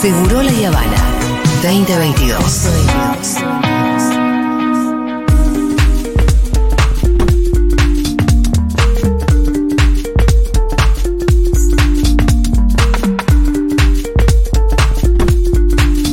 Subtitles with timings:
[0.00, 0.96] Seguro La Habana
[1.60, 2.68] 2022.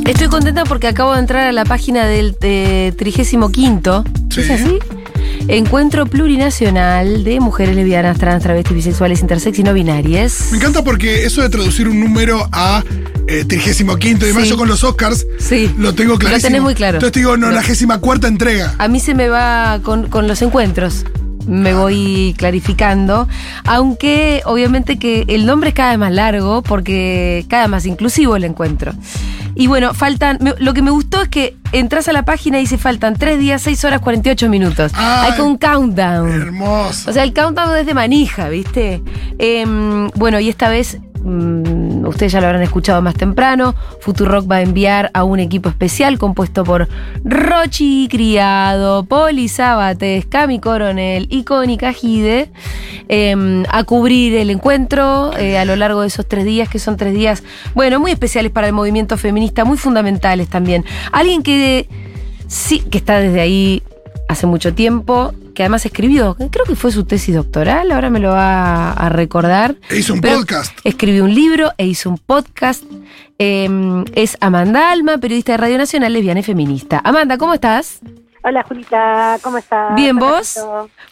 [0.08, 3.52] Estoy contenta porque acabo de entrar a la página del eh, 35
[4.32, 4.42] Sí.
[4.42, 4.80] ¿Es así?
[5.48, 10.48] Encuentro plurinacional de mujeres lesbianas, trans, travestis, bisexuales, intersex y no binarias.
[10.50, 12.84] Me encanta porque eso de traducir un número a
[13.28, 14.50] eh, 35 y demás, Sí.
[14.50, 15.74] yo con los Oscars Sí.
[15.78, 16.38] lo tengo clarísimo.
[16.38, 16.98] Lo tenés muy claro.
[16.98, 17.62] Entonces te digo, no, la
[18.00, 18.76] cuarta entrega.
[18.78, 21.06] A mí se me va con, con los encuentros.
[21.48, 23.28] Me voy clarificando.
[23.66, 28.36] Aunque obviamente que el nombre es cada vez más largo porque cada vez más inclusivo
[28.36, 28.94] el encuentro.
[29.54, 30.40] Y bueno, faltan.
[30.60, 33.62] lo que me gustó es que entras a la página y dice faltan 3 días,
[33.62, 34.92] 6 horas, 48 minutos.
[34.96, 35.32] Ay.
[35.32, 36.30] Hay con un countdown.
[36.30, 37.10] Hermoso.
[37.10, 39.02] O sea, el countdown es de manija, ¿viste?
[39.38, 41.64] Em, bueno, y esta vez, mm,
[42.08, 46.18] ustedes ya lo habrán escuchado más temprano, Futurock va a enviar a un equipo especial
[46.18, 46.88] compuesto por
[47.24, 52.52] Rochi Criado, Poli Sabates, Cami Coronel y Connie Cajide
[53.08, 56.98] em, a cubrir el encuentro eh, a lo largo de esos tres días, que son
[56.98, 60.86] tres días, bueno, muy especiales para el movimiento feminista, muy fundamentales también.
[61.12, 61.88] Alguien que
[62.48, 63.84] sí, que está desde ahí
[64.28, 68.30] hace mucho tiempo, que además escribió, creo que fue su tesis doctoral, ahora me lo
[68.32, 69.76] va a recordar.
[69.90, 70.78] E hizo un Pero podcast.
[70.84, 72.84] Escribió un libro e hizo un podcast.
[73.40, 77.02] Eh, es Amanda Alma, periodista de Radio Nacional, lesbiana y feminista.
[77.04, 78.00] Amanda, ¿cómo estás?
[78.44, 79.96] Hola Julita, ¿cómo estás?
[79.96, 80.60] Bien, ¿vos?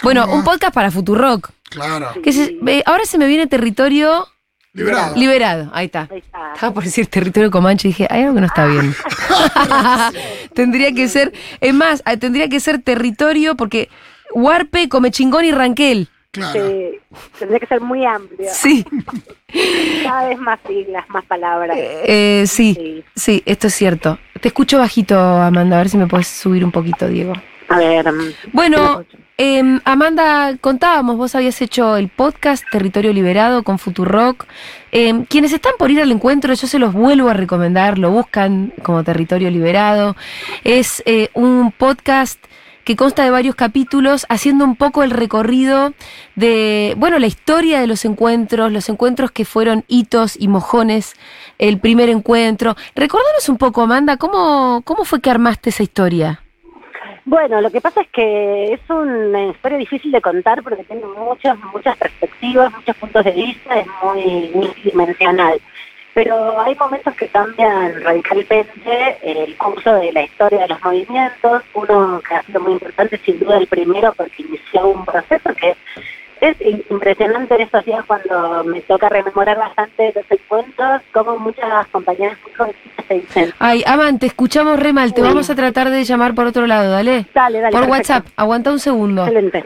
[0.03, 1.50] Bueno, ¿Cómo un podcast para Futurock.
[1.69, 2.09] Claro.
[2.22, 4.28] Que se- eh, ahora se me viene territorio
[4.73, 5.16] Liberado.
[5.16, 5.72] liberado.
[5.73, 6.07] Ahí está.
[6.11, 6.53] Ahí está.
[6.53, 8.94] Estaba por decir territorio comanche y dije, hay algo que no está bien.
[10.53, 13.89] tendría que ser, es más, tendría que ser territorio porque
[14.33, 16.07] Huarpe, Comechingón y Ranquel.
[16.31, 16.53] Claro.
[16.67, 16.99] Sí,
[17.38, 18.47] tendría que ser muy amplio.
[18.52, 18.83] Sí,
[20.03, 21.77] Cada vez más siglas, más palabras.
[21.79, 23.03] eh, sí, Sí.
[23.16, 24.17] sí, esto es cierto.
[24.41, 27.33] Te escucho bajito, Amanda, a ver si me puedes subir un poquito, Diego.
[27.69, 28.11] A ver.
[28.11, 29.05] mm, Bueno,
[29.38, 34.45] em, Amanda, contábamos, vos habías hecho el podcast Territorio Liberado con Futurock.
[34.91, 38.73] Em, quienes están por ir al encuentro, yo se los vuelvo a recomendar, lo buscan
[38.81, 40.16] como Territorio Liberado.
[40.63, 42.40] Es eh, un podcast
[42.83, 45.94] que consta de varios capítulos, haciendo un poco el recorrido
[46.35, 51.16] de, bueno, la historia de los encuentros, los encuentros que fueron hitos y mojones,
[51.59, 52.75] el primer encuentro.
[52.95, 56.39] Recordanos un poco, Amanda, ¿cómo, cómo fue que armaste esa historia?
[57.25, 61.57] Bueno, lo que pasa es que es una historia difícil de contar porque tiene muchas,
[61.72, 65.61] muchas perspectivas, muchos puntos de vista, es muy multidimensional.
[66.13, 71.63] Pero hay momentos que cambian radicalmente el curso de la historia de los movimientos.
[71.74, 75.75] Uno que ha sido muy importante, sin duda el primero, porque inició un proceso que
[76.41, 76.57] es
[76.90, 82.38] impresionante en estos días cuando me toca rememorar bastante los encuentros, como muchas compañeras
[83.07, 85.13] se dicen, Ay, Aman, te escuchamos re mal.
[85.13, 87.25] Te vamos a tratar de llamar por otro lado, dale.
[87.34, 87.72] dale, dale.
[87.72, 87.91] por perfecto.
[87.91, 89.23] WhatsApp, aguanta un segundo.
[89.23, 89.63] Excelente.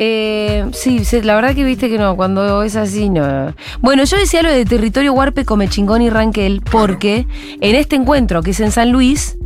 [0.00, 3.52] Eh, sí, la verdad que viste que no, cuando es así, no.
[3.80, 7.26] Bueno, yo decía lo de territorio Huarpe, Comechingón y Ranquel, porque
[7.60, 9.36] en este encuentro, que es en San Luis,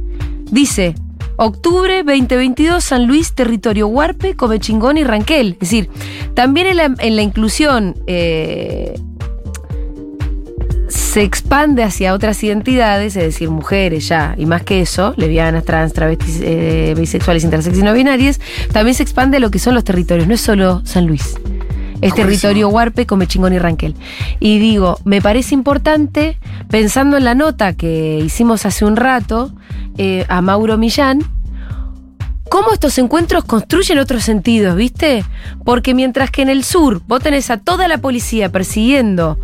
[0.51, 0.95] dice
[1.37, 5.55] octubre 2022, San Luis, territorio Huarpe, Comechingón y Ranquel.
[5.55, 5.89] Es decir,
[6.35, 9.01] también en la, en la inclusión eh,
[11.13, 15.93] se expande hacia otras identidades, es decir, mujeres ya, y más que eso, lesbianas, trans,
[15.93, 18.41] travestis, eh, bisexuales, intersex y no binarias,
[18.73, 21.21] también se expande lo que son los territorios, no es solo San Luis.
[21.21, 22.15] Es buenísimo.
[22.15, 23.95] territorio Huarpe, Comechingón y Ranquel.
[24.41, 26.39] Y digo, me parece importante,
[26.71, 29.53] pensando en la nota que hicimos hace un rato
[29.99, 31.21] eh, a Mauro Millán,
[32.49, 35.27] cómo estos encuentros construyen otros sentidos, ¿viste?
[35.63, 39.39] Porque mientras que en el sur vos tenés a toda la policía persiguiendo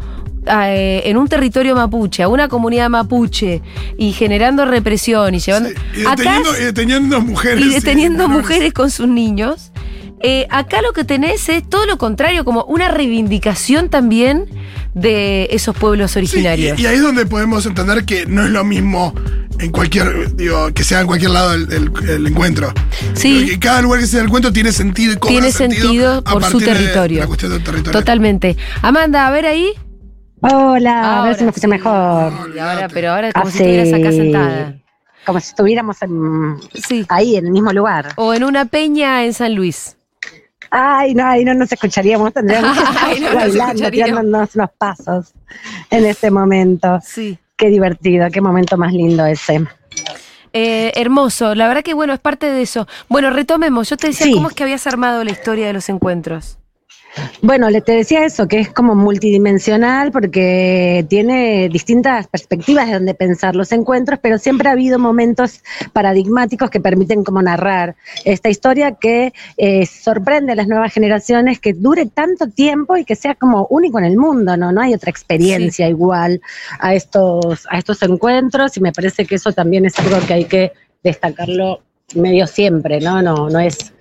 [0.50, 3.62] eh, en un territorio mapuche, a una comunidad mapuche
[3.98, 5.69] y generando represión y llevando.
[5.70, 7.64] Sí, y Acá deteniendo, y deteniendo mujeres.
[7.64, 9.72] y deteniendo mujeres con sus niños.
[10.20, 14.47] Eh, acá lo que tenés es todo lo contrario, como una reivindicación también
[14.94, 16.76] de esos pueblos Sí, originarios.
[16.78, 19.14] y, y ahí es donde podemos entender que no es lo mismo
[19.61, 22.72] en cualquier, digo, que sea en cualquier lado el encuentro.
[23.14, 23.46] Sí.
[23.49, 26.43] Que cada lugar que sea el encuentro tiene sentido y cobra Tiene sentido a por
[26.44, 27.20] su partir de territorio.
[27.20, 27.93] La cuestión del territorio.
[28.00, 28.56] Totalmente.
[28.82, 29.70] Amanda, a ver ahí.
[30.40, 31.70] Hola, a ver si me escucha sí.
[31.70, 32.32] mejor.
[32.55, 34.75] Y ahora, pero ahora como si estuvieras acá sentada.
[35.26, 37.05] Como si estuviéramos en- Sí.
[37.08, 38.08] ahí, en el mismo lugar.
[38.17, 39.96] O en una peña en San Luis.
[40.70, 45.32] Ay, no, ahí no nos escucharíamos, tendríamos que estar Ay, no bailando, tirándonos los pasos
[45.90, 46.99] en este momento.
[47.02, 47.38] Sí.
[47.56, 49.67] Qué divertido, qué momento más lindo ese.
[50.52, 51.55] Eh, hermoso.
[51.55, 52.87] La verdad que, bueno, es parte de eso.
[53.08, 53.88] Bueno, retomemos.
[53.91, 54.32] Yo te decía, Sí.
[54.32, 56.57] ¿cómo es que habías armado la historia de los encuentros?
[57.43, 63.15] Bueno, le te decía eso, que es como multidimensional porque tiene distintas perspectivas de donde
[63.15, 65.62] pensar los encuentros, pero siempre ha habido momentos
[65.93, 71.73] paradigmáticos que permiten como narrar esta historia que eh, sorprende a las nuevas generaciones que
[71.73, 74.73] dure tanto tiempo y que sea como único en el mundo, ¿no?
[74.73, 76.41] No hay otra experiencia igual
[76.81, 80.44] a estos, a estos encuentros y me parece que eso también es algo que hay
[80.44, 80.73] que
[81.03, 81.82] destacarlo
[82.15, 83.23] medio siempre, ¿no?
[83.23, 83.93] No, no es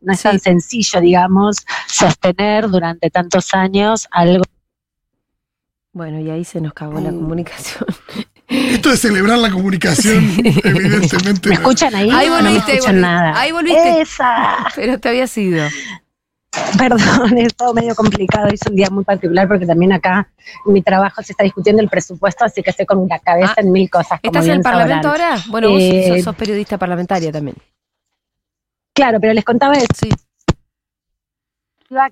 [0.00, 4.44] no es tan sencillo, digamos, sostener durante tantos años algo.
[5.92, 7.84] Bueno, y ahí se nos cagó la comunicación.
[8.46, 10.24] Esto de celebrar la comunicación,
[10.64, 11.48] evidentemente.
[11.50, 12.08] ¿Me escuchan ahí?
[12.10, 13.00] Ahí no me volviste, ahí escuchan volviste.
[13.00, 13.40] nada.
[13.40, 14.00] Ahí volviste.
[14.00, 14.56] Esa.
[14.76, 15.66] Pero te había sido.
[16.78, 17.00] Perdón,
[17.38, 18.48] es todo medio complicado.
[18.48, 20.30] Es un día muy particular porque también acá
[20.66, 23.60] en mi trabajo se está discutiendo el presupuesto, así que estoy con la cabeza Ah,
[23.60, 24.18] en mil cosas.
[24.20, 25.32] como ¿Estás en el Parlamento sabrán.
[25.32, 25.44] ahora?
[25.48, 27.56] Bueno, vos Eh, sos, sos periodista parlamentaria también.
[28.98, 29.86] Claro, pero les contaba eso.
[29.94, 30.08] Sí.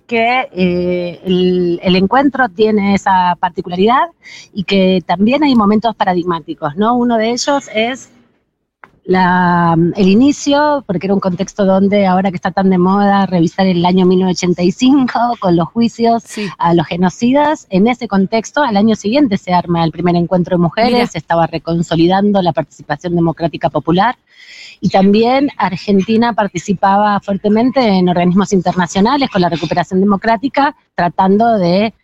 [0.06, 4.06] que eh, el, el encuentro tiene esa particularidad
[4.54, 6.94] y que también hay momentos paradigmáticos, ¿no?
[6.94, 8.12] Uno de ellos es
[9.06, 13.66] la, el inicio, porque era un contexto donde ahora que está tan de moda revisar
[13.66, 16.48] el año 1985 con los juicios Sí.
[16.58, 17.66] a los genocidas.
[17.70, 21.06] En ese contexto, al año siguiente se arma el primer encuentro de mujeres, Mira.
[21.06, 24.16] se estaba reconsolidando la participación democrática popular.
[24.80, 31.94] Y también Argentina participaba fuertemente en organismos internacionales con la recuperación democrática, tratando de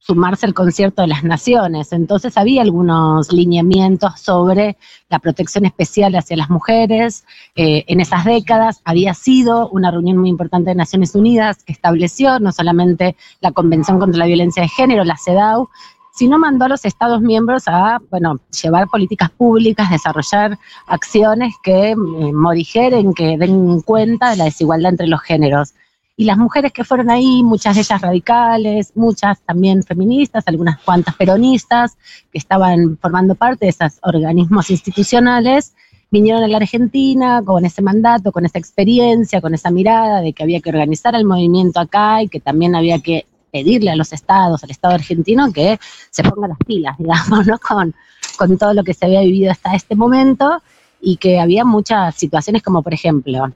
[0.00, 1.92] sumarse al concierto de las naciones.
[1.92, 4.76] Entonces había algunos lineamientos sobre
[5.08, 7.24] la protección especial hacia las mujeres.
[7.54, 12.40] Eh, en esas décadas había sido una reunión muy importante de Naciones Unidas que estableció
[12.40, 15.68] no solamente la Convención contra la Violencia de Género, la CEDAW,
[16.12, 23.14] sino mandó a los Estados miembros a, bueno, llevar políticas públicas, desarrollar acciones que eh,
[23.14, 25.74] que den cuenta de la desigualdad entre los géneros.
[26.20, 31.16] Y las mujeres que fueron ahí, muchas de ellas radicales, muchas también feministas, algunas cuantas
[31.16, 31.96] peronistas,
[32.30, 35.72] que estaban formando parte de esos organismos institucionales,
[36.10, 40.42] vinieron a la Argentina con ese mandato, con esa experiencia, con esa mirada de que
[40.42, 44.62] había que organizar el movimiento acá y que también había que pedirle a los estados,
[44.62, 45.80] al Estado argentino, que
[46.10, 47.58] se ponga las pilas, digamos, ¿no?
[47.58, 47.94] con,
[48.36, 50.60] con todo lo que se había vivido hasta este momento
[51.00, 53.50] y que había muchas situaciones como, por ejemplo,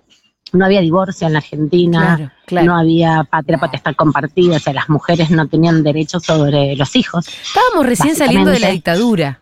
[0.52, 2.66] no había divorcio en la Argentina, Claro, claro.
[2.66, 7.26] no había patria potestad compartida, o sea, las mujeres no tenían derecho sobre los hijos.
[7.28, 9.40] Estábamos recién saliendo de la dictadura.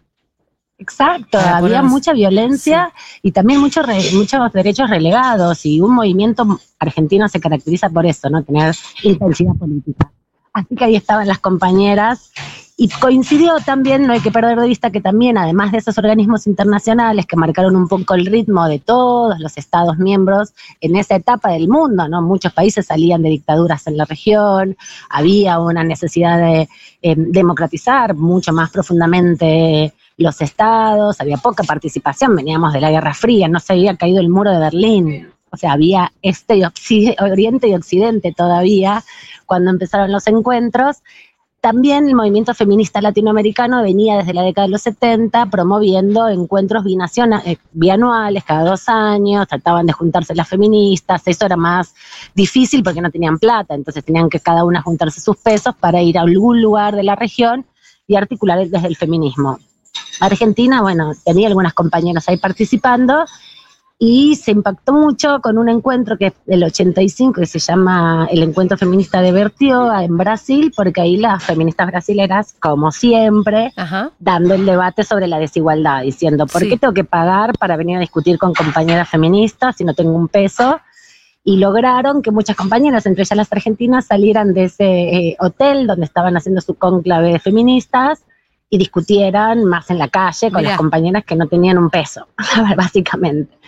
[0.78, 7.28] Exacto, había mucha violencia y también muchos re- muchos derechos relegados y un movimiento argentino
[7.28, 8.43] se caracteriza por eso, ¿no?
[8.43, 10.10] Tener intensidad política.
[10.52, 12.32] Así que ahí estaban las compañeras
[12.82, 16.49] y coincidió también, no hay que perder de vista que también, además de esos organismos
[16.49, 21.52] internacionales que marcaron un poco el ritmo de todos los estados miembros en esa etapa
[21.52, 22.23] del mundo, ¿no?
[22.23, 24.76] Muchos países salían de dictaduras en la región,
[25.08, 26.69] había una necesidad de
[27.02, 33.46] eh, democratizar mucho más profundamente los estados, había poca participación, veníamos de la Guerra Fría,
[33.46, 36.64] no se había caído el muro de Berlín, o sea, había este y
[37.20, 39.05] Oriente y Occidente todavía
[39.46, 41.02] cuando empezaron los encuentros.
[41.62, 47.41] También el movimiento feminista latinoamericano venía desde la década de los 70 promoviendo encuentros binaciona-
[47.47, 51.94] eh, bianuales cada dos años, trataban de juntarse las feministas, eso era más
[52.35, 56.19] difícil porque no tenían plata, entonces tenían que cada una juntarse sus pesos para ir
[56.19, 57.64] a algún lugar de la región
[58.09, 59.61] y articular desde el feminismo.
[60.19, 63.25] Argentina, bueno, tenía algunas compañeras ahí participando
[64.04, 68.42] y se impactó mucho con un encuentro que es del 85 que se llama el
[68.42, 74.11] Encuentro Feminista de Bertioga en Brasil, porque ahí las feministas brasileras, como siempre, Ajá.
[74.18, 76.68] dando el debate sobre la desigualdad, diciendo, ¿por Sí.
[76.71, 80.26] qué tengo que pagar para venir a discutir con compañeras feministas si no tengo un
[80.26, 80.80] peso?
[81.44, 86.06] Y lograron que muchas compañeras, entre ellas las argentinas, salieran de ese eh, hotel donde
[86.06, 88.25] estaban haciendo su cónclave de feministas
[88.73, 90.71] y discutieran más en la calle con Mirá.
[90.71, 92.26] las compañeras que no tenían un peso,
[92.76, 93.59] básicamente.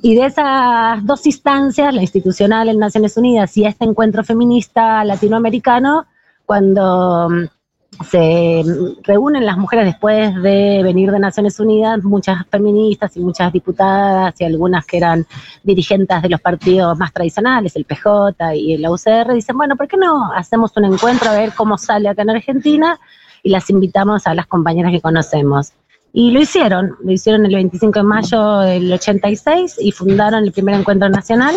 [0.00, 6.06] Y de esas dos instancias, la institucional en Naciones Unidas y este encuentro feminista latinoamericano,
[6.46, 8.62] cuando mm, se
[9.02, 14.44] reúnen las mujeres después de venir de Naciones Unidas, muchas feministas y muchas diputadas y
[14.44, 15.26] algunas que eran
[15.62, 19.98] dirigentes de los partidos más tradicionales, el PJ y el UCR, dicen, bueno, ¿por qué
[19.98, 22.98] no hacemos un encuentro a ver cómo sale acá en Argentina?
[23.42, 25.72] Y las invitamos a las compañeras que conocemos.
[26.12, 30.74] Y lo hicieron, lo hicieron el 25 de mayo del 86 y fundaron el primer
[30.74, 31.54] encuentro nacional.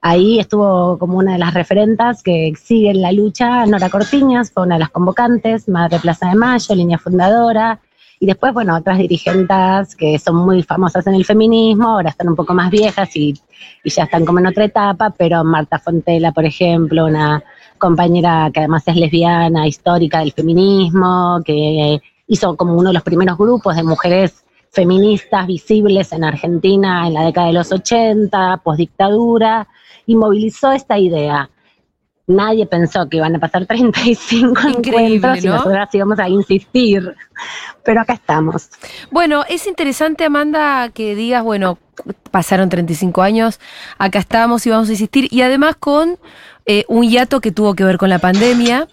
[0.00, 4.74] Ahí estuvo como una de las referentas que siguen la lucha, Nora Cortiñas, fue una
[4.74, 7.80] de las convocantes, Madre Plaza de Mayo, línea fundadora,
[8.20, 12.36] y después, bueno, otras dirigentes que son muy famosas en el feminismo, ahora están un
[12.36, 13.34] poco más viejas y,
[13.82, 17.42] y ya están como en otra etapa, pero Marta Fontela, por ejemplo, una
[17.78, 23.36] compañera que además es lesbiana, histórica del feminismo, que hizo como uno de los primeros
[23.36, 29.68] grupos de mujeres feministas visibles en Argentina en la década de los 80, postdictadura,
[30.06, 31.48] y movilizó esta idea.
[32.26, 35.56] Nadie pensó que iban a pasar 35 Increíble, encuentros y ¿no?
[35.56, 37.14] nosotras íbamos a insistir,
[37.84, 38.70] pero acá estamos.
[39.10, 41.78] Bueno, es interesante, Amanda, que digas, bueno,
[42.30, 43.60] pasaron 35 años,
[43.98, 46.18] acá estamos y vamos a insistir, y además con
[46.66, 48.88] eh, un hiato que tuvo que ver con la pandemia.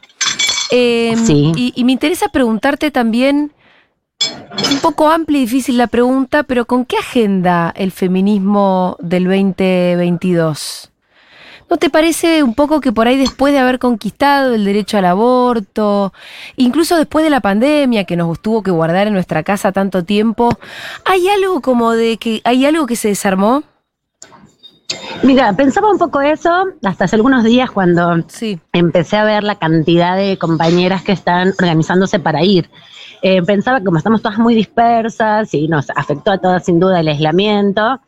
[0.72, 1.52] Eh, Sí.
[1.56, 3.52] y, y me interesa preguntarte también,
[4.72, 10.92] un poco amplia y difícil la pregunta, pero ¿con qué agenda el feminismo del 2022?
[11.70, 15.06] ¿No te parece un poco que por ahí después de haber conquistado el derecho al
[15.06, 16.12] aborto,
[16.58, 20.50] incluso después de la pandemia que nos tuvo que guardar en nuestra casa tanto tiempo,
[21.06, 23.64] hay algo como de que hay algo que se desarmó?
[25.24, 28.60] Mira, pensaba un poco eso hasta hace algunos días cuando Sí.
[28.74, 32.70] empecé a ver la cantidad de compañeras que están organizándose para ir.
[33.22, 37.00] Eh, pensaba que como estamos todas muy dispersas y nos afectó a todas sin duda
[37.00, 38.00] el aislamiento.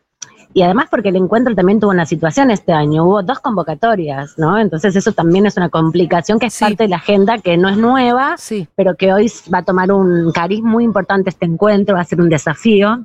[0.55, 4.59] Y además porque el encuentro también tuvo una situación este año, hubo dos convocatorias, ¿no?
[4.59, 6.63] Entonces eso también es una complicación que es Sí.
[6.63, 8.67] parte de la agenda que no es nueva, Sí.
[8.75, 12.21] pero que hoy va a tomar un cariz muy importante este encuentro, va a ser
[12.21, 13.03] un desafío.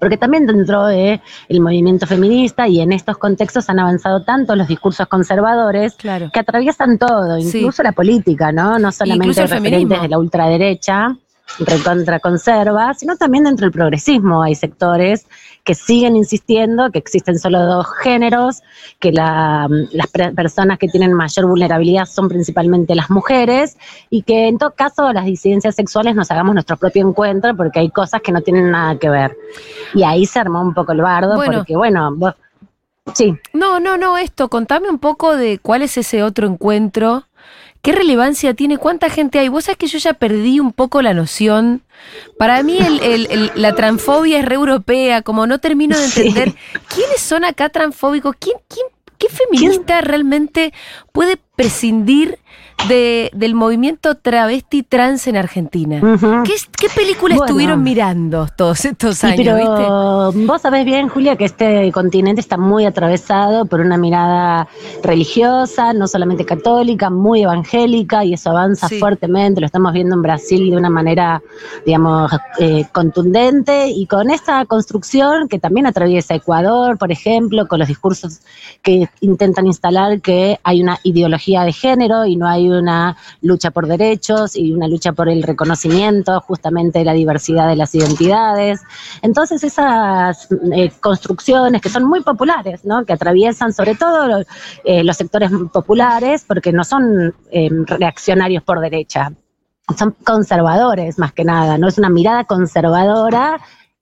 [0.00, 1.20] Porque también dentro del
[1.60, 6.30] movimiento feminista y en estos contextos han avanzado tanto los discursos conservadores Claro.
[6.32, 7.58] que atraviesan todo, Sí.
[7.58, 8.78] incluso la política, ¿no?
[8.78, 11.16] No solamente referentes de la ultraderecha,
[11.60, 15.26] recontra conserva, sino también dentro del progresismo hay sectores
[15.64, 18.62] que siguen insistiendo que existen solo dos géneros,
[18.98, 23.76] que la- las pre- personas que tienen mayor vulnerabilidad son principalmente las mujeres
[24.08, 27.90] y que en todo caso las disidencias sexuales nos hagamos nuestro propio encuentro porque hay
[27.90, 29.36] cosas que no tienen nada que ver.
[29.94, 31.58] Y ahí se armó un poco el bardo Bueno.
[31.58, 32.34] porque, bueno, vos-
[33.14, 33.34] sí.
[33.52, 37.24] No, no, no, esto, contame un poco de cuál es ese otro encuentro,
[37.82, 39.48] qué relevancia tiene, cuánta gente hay.
[39.48, 41.82] Vos sabés que yo ya perdí un poco la noción.
[42.38, 46.20] Para mí el- el- el- la transfobia es re europea, como no termino de Sí.
[46.28, 46.54] entender
[46.94, 48.86] quiénes son acá transfóbicos, quién, quién,
[49.18, 50.72] qué feminista realmente
[51.12, 52.38] puede prescindir
[52.88, 56.00] de, del movimiento travesti trans en Argentina.
[56.44, 57.46] ¿Qué, qué película Bueno.
[57.46, 59.74] estuvieron mirando todos estos Sí, años, viste?
[59.76, 64.68] pero vos sabés bien, Julia, que este continente está muy atravesado por una mirada
[65.02, 69.00] religiosa, no solamente católica, muy evangélica, y eso avanza Sí.
[69.00, 69.60] fuertemente.
[69.60, 71.42] Lo estamos viendo en Brasil de una manera,
[71.84, 77.88] digamos, eh, contundente, y con esta construcción que también atraviesa Ecuador, por ejemplo, con los
[77.88, 78.38] discursos
[78.82, 83.86] que intentan instalar que hay una ideología de género y no hay una lucha por
[83.86, 88.82] derechos y una lucha por el reconocimiento justamente de la diversidad de las identidades.
[89.22, 93.04] Entonces esas eh, construcciones que son muy populares, ¿no?
[93.04, 94.44] que atraviesan sobre todo
[94.84, 99.32] eh, los sectores populares, porque no son eh, reaccionarios por derecha,
[99.96, 103.58] son conservadores más que nada, no es una mirada conservadora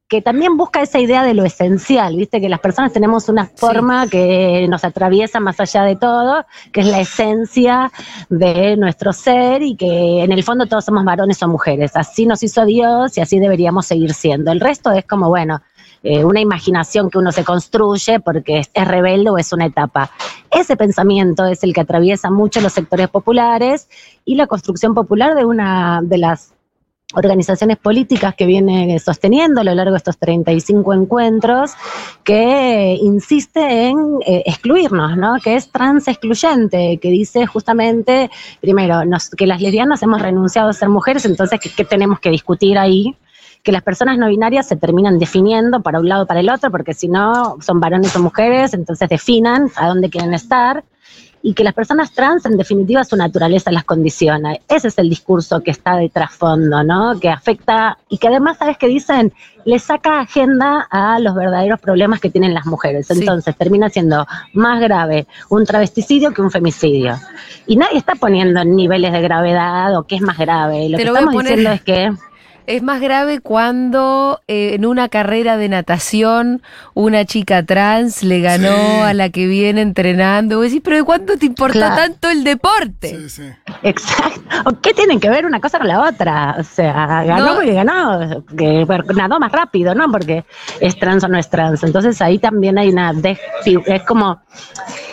[0.09, 4.07] que también busca esa idea de lo esencial, viste que las personas tenemos una forma
[4.07, 7.91] que nos atraviesa más allá de todo, que es la esencia
[8.29, 12.43] de nuestro ser y que en el fondo todos somos varones o mujeres, así nos
[12.45, 14.53] hizo Dios y así deberíamos seguir siendo.
[14.53, 15.61] El resto es como, bueno,
[16.05, 20.13] eh, una imaginación que uno se construye porque es, es rebelde o es una etapa.
[20.53, 23.89] Ese pensamiento es el que atraviesa mucho los sectores populares
[24.25, 26.56] y la construcción popular de una de las
[27.15, 31.73] organizaciones políticas que viene sosteniendo a lo largo de estos 35 encuentros,
[32.25, 33.97] que insiste en
[34.27, 35.37] eh, excluirnos, ¿no?
[35.43, 39.03] que es trans excluyente, que dice justamente, primero,
[39.37, 43.17] que las lesbianas hemos renunciado a ser mujeres, entonces, ¿qué, qué tenemos que discutir ahí?
[43.63, 46.71] que las personas no binarias se terminan definiendo para un lado o para el otro,
[46.71, 50.85] porque si no son varones o mujeres, entonces definan a dónde quieren estar,
[51.47, 54.57] y que las personas trans, en definitiva, su naturaleza las condiciona.
[54.69, 57.21] Ese es el discurso que está de trasfondo, ¿no?
[57.21, 59.33] Que afecta y que además, ¿sabes qué dicen?
[59.65, 63.07] Le saca agenda a los verdaderos problemas que tienen las mujeres.
[63.07, 63.21] Sí.
[63.21, 67.17] Entonces termina siendo más grave un travesticidio que un femicidio.
[67.69, 70.89] Y nadie está poniendo niveles de gravedad o qué es más grave.
[70.89, 72.11] Lo Te que lo estamos diciendo es que
[72.67, 76.63] Es más grave cuando eh, en una carrera de natación
[76.95, 79.01] una chica trans le ganó Sí.
[79.05, 80.57] a la que viene entrenando.
[80.57, 81.95] Vos decís, pero ¿de cuánto te importa Claro.
[81.97, 83.09] tanto el deporte?
[83.09, 83.43] Sí, sí.
[83.83, 84.41] Exacto.
[84.65, 86.57] ¿O ¿Qué tienen que ver una cosa con la otra?
[86.59, 87.55] O sea, ganó No.
[87.55, 90.11] porque ganó, que nadó más rápido, ¿no?
[90.11, 90.45] Porque
[90.81, 91.83] es trans o no es trans.
[91.85, 93.13] Entonces ahí también hay una
[93.87, 94.41] es como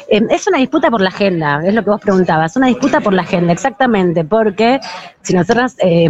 [0.09, 3.13] eh, es una disputa por la agenda, es lo que vos preguntabas, una disputa por
[3.13, 4.79] la agenda, exactamente, porque
[5.21, 6.09] si nosotras eh,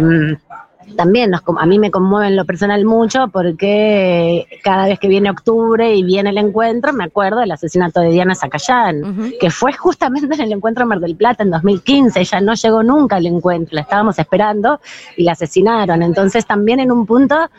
[0.96, 5.30] también nos, a mí me conmueve en lo personal mucho porque cada vez que viene
[5.30, 10.34] octubre y viene el encuentro, me acuerdo del asesinato de Diana Zacayán, que fue justamente
[10.34, 12.20] en el encuentro en Mar del Plata en 2015.
[12.20, 14.80] Ella no llegó nunca al encuentro, la estábamos esperando
[15.16, 16.02] y la asesinaron.
[16.02, 17.50] Entonces también en un punto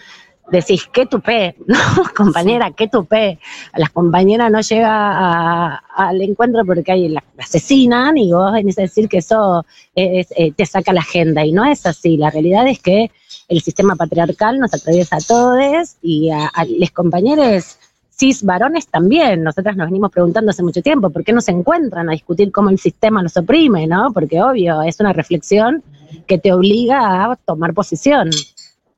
[0.52, 1.78] decís, qué tupé, ¿no?
[2.16, 3.40] compañera, qué tupé.
[3.76, 9.10] Las compañeras no llega al encuentro porque ahí la, asesinan y vos venís a decir
[9.10, 11.46] que eso eh, te saca la agenda.
[11.46, 12.18] Y no es así.
[12.18, 13.12] La realidad es que
[13.48, 17.78] el sistema patriarcal nos atraviesa a todos y a, a los compañeros
[18.18, 19.44] cis varones también.
[19.44, 22.70] Nosotras nos venimos preguntando hace mucho tiempo por qué no se encuentran a discutir cómo
[22.70, 24.12] el sistema los oprime, ¿no?
[24.14, 25.84] Porque obvio, es una reflexión
[26.28, 28.30] que te obliga a tomar posición.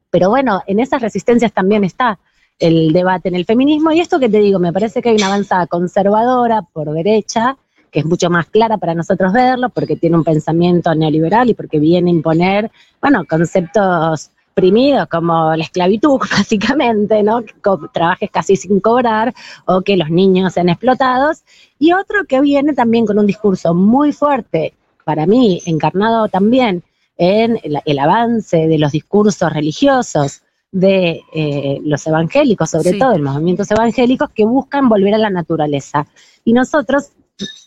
[0.09, 2.19] Pero bueno, en esas resistencias también está
[2.59, 3.91] el debate en el feminismo.
[3.91, 7.57] Y esto que te digo, me parece que hay una avanzada conservadora por derecha,
[7.91, 11.79] que es mucho más clara para nosotros verlo, porque tiene un pensamiento neoliberal y porque
[11.79, 12.71] viene a imponer,
[13.01, 17.43] bueno, conceptos oprimidos como la esclavitud, básicamente, ¿no?
[17.43, 17.53] Que
[17.93, 19.33] trabajes casi sin cobrar
[19.65, 21.43] o que los niños sean explotados.
[21.79, 24.73] Y otro que viene también con un discurso muy fuerte,
[25.03, 26.83] para mí, encarnado también
[27.17, 33.69] en el, avance de los discursos religiosos de eh, los evangélicos, sobre todo en movimientos
[33.71, 36.05] evangélicos, que buscan volver a la naturaleza.
[36.43, 37.11] Y nosotros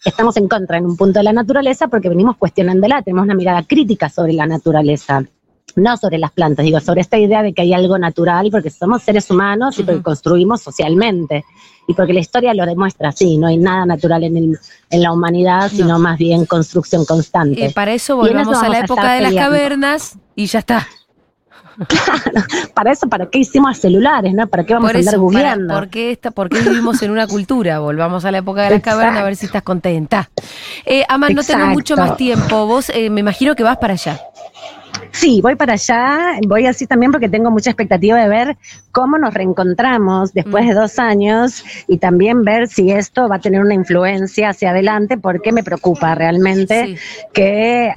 [0.04, 3.62] estamos en contra en un punto de la naturaleza porque venimos cuestionándola, tenemos una mirada
[3.62, 5.24] crítica sobre la naturaleza
[5.76, 9.02] no sobre las plantas, digo, sobre esta idea de que hay algo natural, porque somos
[9.02, 11.44] seres humanos y porque construimos socialmente,
[11.90, 14.58] y porque la historia lo demuestra así, no hay nada natural en, el,
[14.90, 17.72] en la humanidad, sino más bien construcción constante.
[17.74, 20.86] Para eso volvemos a la época de las cavernas y ya está.
[21.88, 24.46] Claro, para eso, ¿para qué hicimos celulares, no?
[24.46, 25.74] ¿Para qué vamos a andar googleando?
[25.74, 27.80] ¿por, qué ¿Por qué vivimos en una cultura?
[27.80, 30.30] Volvamos a la época de las cavernas a ver si estás contenta.
[30.84, 32.66] Eh, Aman, no tengo mucho más tiempo.
[32.66, 34.20] Vos eh, me imagino que vas para allá.
[35.12, 38.56] Sí, voy para allá, voy así también porque tengo mucha expectativa de ver
[38.92, 40.76] cómo nos reencontramos después de mm.
[40.76, 45.52] dos años y también ver si esto va a tener una influencia hacia adelante, porque
[45.52, 46.96] me preocupa realmente
[47.32, 47.92] que,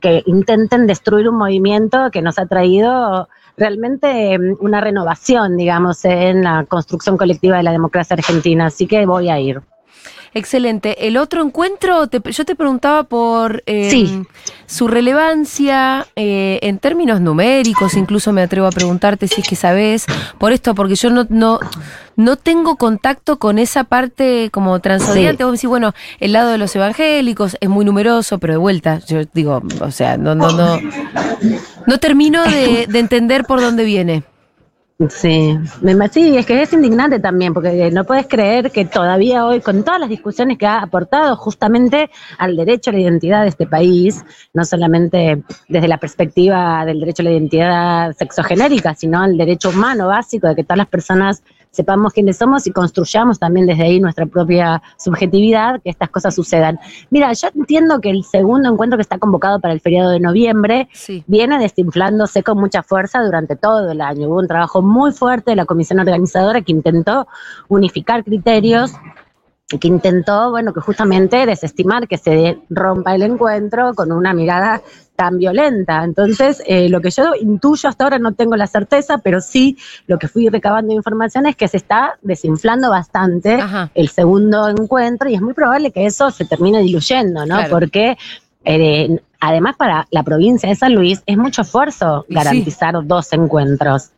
[0.00, 6.44] que intenten destruir un movimiento que nos ha traído realmente mm, una renovación, digamos, en
[6.44, 8.66] la construcción colectiva de la democracia argentina.
[8.66, 9.60] Así que voy a ir.
[10.34, 11.06] Excelente.
[11.06, 14.24] El otro encuentro, yo te preguntaba por em,
[14.66, 20.06] su relevancia eh, en términos numéricos, incluso me atrevo a preguntarte si es que sabes,
[20.38, 21.58] por esto, porque yo no, no,
[22.16, 25.44] no tengo contacto con esa parte como transodiante.
[25.44, 29.00] Vos me decís, bueno, el lado de los evangélicos es muy numeroso, pero de vuelta,
[29.06, 30.78] yo digo, o sea, no, no, no,
[31.86, 34.24] no termino de entender por dónde viene.
[35.10, 35.58] Sí,
[36.10, 40.00] sí, es que es indignante también, porque no puedes creer que todavía hoy, con todas
[40.00, 44.64] las discusiones que ha aportado justamente al derecho a la identidad de este país, no
[44.64, 50.48] solamente desde la perspectiva del derecho a la identidad sexogenérica, sino al derecho humano básico
[50.48, 51.42] de que todas las personas
[51.76, 56.80] sepamos quiénes somos y construyamos también desde ahí nuestra propia subjetividad, que estas cosas sucedan.
[57.10, 60.88] Mira, yo entiendo que el segundo encuentro que está convocado para el feriado de noviembre
[61.26, 64.28] viene desinflándose con mucha fuerza durante todo el año.
[64.28, 67.28] Hubo un trabajo muy fuerte de la comisión organizadora que intentó
[67.68, 68.92] unificar criterios
[69.68, 74.80] que intentó, bueno, que justamente desestimar que se rompa el encuentro con una mirada
[75.16, 76.04] tan violenta.
[76.04, 79.76] Entonces, eh, lo que yo intuyo hasta ahora no tengo la certeza, pero sí
[80.06, 83.58] lo que fui recabando información es que se está desinflando bastante
[83.94, 87.58] el segundo encuentro y es muy probable que eso se termine diluyendo, ¿no?
[87.70, 88.16] Porque
[88.64, 94.10] eh, además para la provincia de San Luis es mucho esfuerzo garantizar dos encuentros.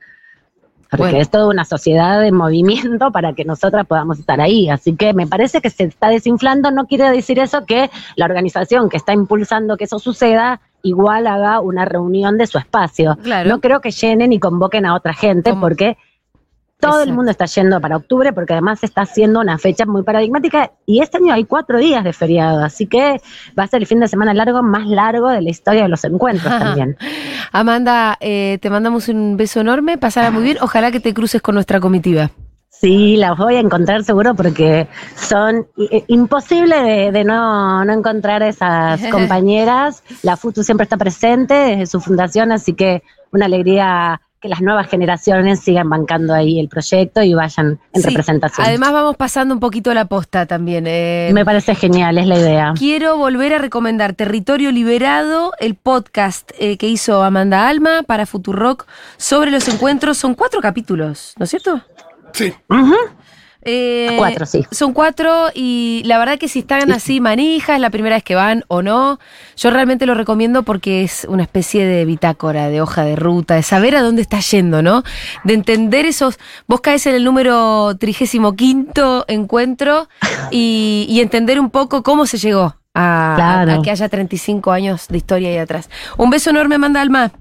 [0.90, 4.70] Porque es toda una sociedad de movimiento para que nosotras podamos estar ahí.
[4.70, 6.70] Así que me parece que se está desinflando.
[6.70, 11.60] No quiere decir eso que la organización que está impulsando que eso suceda igual haga
[11.60, 13.18] una reunión de su espacio.
[13.46, 15.96] No creo que llenen y convoquen a otra gente porque
[16.80, 20.70] todo el mundo está yendo para octubre porque además está haciendo una fecha muy paradigmática
[20.86, 23.20] y este año hay cuatro días de feriado, así que
[23.58, 26.04] va a ser el fin de semana largo más largo de la historia de los
[26.04, 26.96] encuentros también.
[27.52, 31.54] Amanda, eh, te mandamos un beso enorme, pasará muy bien, ojalá que te cruces con
[31.54, 32.30] nuestra comitiva.
[32.70, 39.00] Sí, las voy a encontrar seguro porque son eh, imposible de, no, no, encontrar esas
[39.10, 40.04] compañeras.
[40.22, 43.02] La FUTU siempre está presente desde su fundación, así que
[43.32, 48.64] una alegría que las nuevas generaciones sigan bancando ahí el proyecto y vayan en representación.
[48.64, 50.86] Además vamos pasando un poquito la posta también.
[50.86, 51.30] Eh.
[51.34, 52.74] Me parece genial, es la idea.
[52.78, 58.86] Quiero volver a recomendar Territorio Liberado, el podcast eh, que hizo Amanda Alma para Futurock
[59.16, 60.18] sobre los encuentros.
[60.18, 61.82] Son cuatro capítulos, ¿no es cierto?
[62.32, 62.52] Sí.
[63.62, 64.64] Eh, Cuatro, sí.
[64.70, 68.34] Son cuatro y la verdad que si están así manijas, es la primera vez que
[68.36, 69.18] van o no,
[69.56, 73.62] yo realmente lo recomiendo porque es una especie de bitácora, de hoja de ruta, de
[73.64, 75.02] saber a dónde estás yendo, ¿no?
[75.44, 76.38] De entender esos,
[76.68, 80.08] vos caes en el número trigésimo quinto encuentro
[80.50, 83.72] y, y entender un poco cómo se llegó a, Claro.
[83.72, 85.90] a- a que haya 35 años de historia ahí atrás.
[86.16, 87.32] Un beso enorme, Amanda Alma.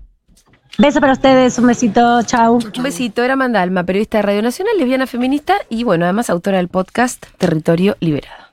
[0.80, 2.60] Beso para ustedes, un besito, chau.
[2.78, 6.58] Un besito, era Amanda Alma, periodista de Radio Nacional, lesbiana feminista y bueno, además autora
[6.58, 8.47] del podcast Territorio Liberado.